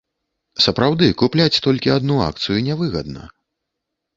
[0.65, 3.31] Сапраўды, купляць толькі адну акцыю нявыгадна.